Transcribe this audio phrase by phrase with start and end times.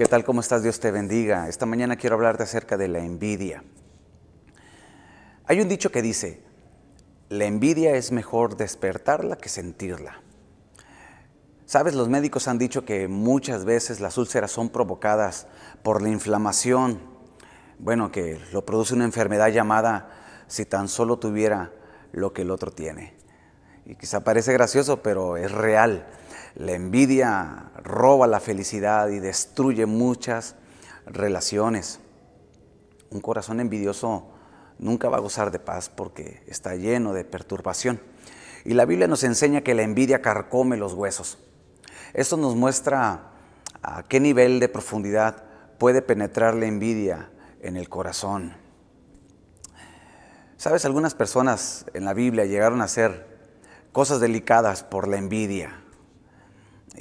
[0.00, 0.24] ¿Qué tal?
[0.24, 0.62] ¿Cómo estás?
[0.62, 1.46] Dios te bendiga.
[1.46, 3.62] Esta mañana quiero hablarte acerca de la envidia.
[5.44, 6.40] Hay un dicho que dice,
[7.28, 10.22] la envidia es mejor despertarla que sentirla.
[11.66, 15.46] Sabes, los médicos han dicho que muchas veces las úlceras son provocadas
[15.82, 17.02] por la inflamación,
[17.78, 20.12] bueno, que lo produce una enfermedad llamada
[20.46, 21.72] si tan solo tuviera
[22.12, 23.12] lo que el otro tiene.
[23.84, 26.06] Y quizá parece gracioso, pero es real.
[26.54, 30.56] La envidia roba la felicidad y destruye muchas
[31.06, 32.00] relaciones.
[33.10, 34.28] Un corazón envidioso
[34.78, 38.00] nunca va a gozar de paz porque está lleno de perturbación.
[38.64, 41.38] Y la Biblia nos enseña que la envidia carcome los huesos.
[42.12, 43.30] Esto nos muestra
[43.82, 45.44] a qué nivel de profundidad
[45.78, 47.30] puede penetrar la envidia
[47.62, 48.54] en el corazón.
[50.56, 53.38] Sabes, algunas personas en la Biblia llegaron a hacer
[53.92, 55.82] cosas delicadas por la envidia.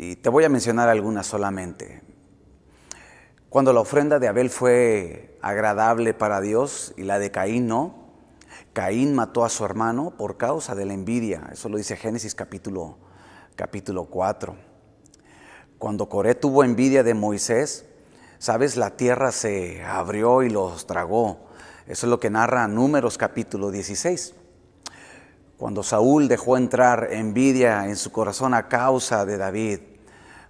[0.01, 2.01] Y te voy a mencionar algunas solamente.
[3.49, 7.95] Cuando la ofrenda de Abel fue agradable para Dios y la de Caín no,
[8.71, 11.49] Caín mató a su hermano por causa de la envidia.
[11.51, 12.97] Eso lo dice Génesis capítulo,
[13.57, 14.55] capítulo 4.
[15.77, 17.85] Cuando Coré tuvo envidia de Moisés,
[18.37, 21.49] sabes, la tierra se abrió y los tragó.
[21.87, 24.33] Eso es lo que narra Números capítulo 16.
[25.57, 29.88] Cuando Saúl dejó entrar envidia en su corazón a causa de David,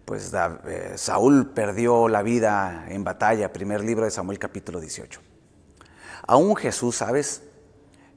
[0.10, 5.22] pues eh, Saúl perdió la vida en batalla, primer libro de Samuel capítulo 18.
[6.26, 7.44] Aún Jesús, ¿sabes?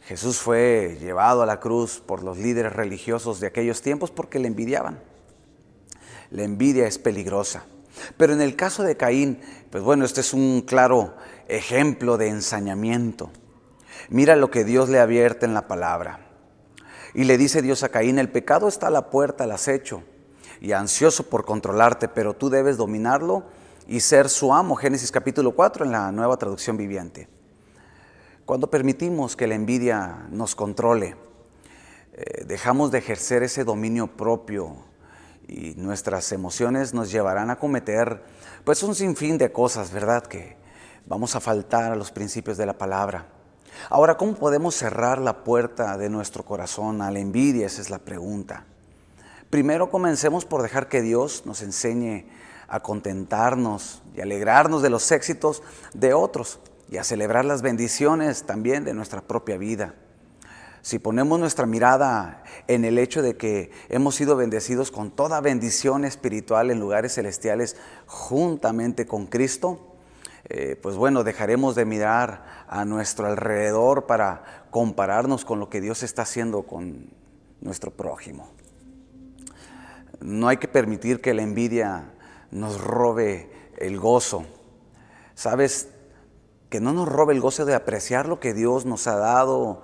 [0.01, 4.49] Jesús fue llevado a la cruz por los líderes religiosos de aquellos tiempos porque le
[4.49, 5.03] envidiaban.
[6.31, 7.65] La envidia es peligrosa.
[8.17, 11.15] Pero en el caso de Caín, pues bueno, este es un claro
[11.47, 13.31] ejemplo de ensañamiento.
[14.09, 16.21] Mira lo que Dios le advierte en la palabra.
[17.13, 20.05] Y le dice Dios a Caín, el pecado está a la puerta, al acecho,
[20.63, 23.43] y ansioso por controlarte, pero tú debes dominarlo
[23.89, 24.77] y ser su amo.
[24.77, 27.29] Génesis capítulo 4 en la nueva traducción viviente.
[28.45, 31.17] Cuando permitimos que la envidia nos controle,
[32.13, 34.77] eh, dejamos de ejercer ese dominio propio
[35.49, 38.23] y nuestras emociones nos llevarán a cometer
[38.63, 40.25] pues un sinfín de cosas, ¿verdad?
[40.25, 40.57] Que
[41.07, 43.27] vamos a faltar a los principios de la palabra.
[43.91, 47.67] Ahora, ¿cómo podemos cerrar la puerta de nuestro corazón a la envidia?
[47.67, 48.67] Esa es la pregunta.
[49.53, 52.25] Primero comencemos por dejar que Dios nos enseñe
[52.69, 56.59] a contentarnos y alegrarnos de los éxitos de otros
[56.89, 59.95] y a celebrar las bendiciones también de nuestra propia vida.
[60.81, 66.07] Si ponemos nuestra mirada en el hecho de que hemos sido bendecidos con toda bendición
[66.07, 67.77] espiritual en lugares celestiales
[68.07, 69.99] juntamente con Cristo,
[70.49, 76.03] eh, pues bueno, dejaremos de mirar a nuestro alrededor para compararnos con lo que Dios
[76.03, 77.11] está haciendo con
[77.61, 78.49] nuestro prójimo.
[80.23, 82.13] No hay que permitir que la envidia
[82.51, 84.45] nos robe el gozo.
[85.35, 85.89] ¿Sabes?
[86.71, 89.83] Que no nos robe el gozo de apreciar lo que Dios nos ha dado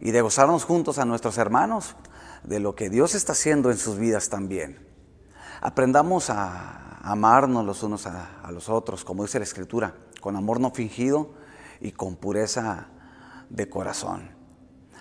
[0.00, 1.96] y de gozarnos juntos a nuestros hermanos
[2.44, 4.86] de lo que Dios está haciendo en sus vidas también.
[5.60, 10.70] Aprendamos a amarnos los unos a, los otros, como dice la Escritura, con amor no
[10.70, 11.34] fingido
[11.80, 12.88] y con pureza
[13.48, 14.30] de corazón.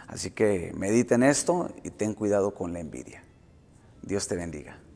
[0.08, 3.24] Así que mediten esto y ten cuidado con la envidia.
[4.10, 4.89] Dios te bendiga.